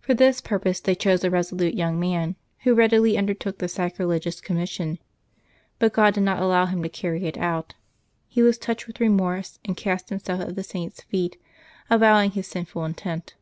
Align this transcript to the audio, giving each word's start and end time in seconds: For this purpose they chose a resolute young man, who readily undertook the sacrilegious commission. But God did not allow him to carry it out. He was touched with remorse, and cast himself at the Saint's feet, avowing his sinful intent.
For 0.00 0.14
this 0.14 0.40
purpose 0.40 0.80
they 0.80 0.94
chose 0.94 1.22
a 1.22 1.28
resolute 1.28 1.74
young 1.74 2.00
man, 2.00 2.34
who 2.60 2.72
readily 2.74 3.18
undertook 3.18 3.58
the 3.58 3.68
sacrilegious 3.68 4.40
commission. 4.40 4.98
But 5.78 5.92
God 5.92 6.14
did 6.14 6.22
not 6.22 6.40
allow 6.40 6.64
him 6.64 6.82
to 6.82 6.88
carry 6.88 7.26
it 7.26 7.36
out. 7.36 7.74
He 8.26 8.40
was 8.40 8.56
touched 8.56 8.86
with 8.86 9.00
remorse, 9.00 9.58
and 9.62 9.76
cast 9.76 10.08
himself 10.08 10.40
at 10.40 10.56
the 10.56 10.64
Saint's 10.64 11.02
feet, 11.02 11.36
avowing 11.90 12.30
his 12.30 12.46
sinful 12.46 12.86
intent. 12.86 13.34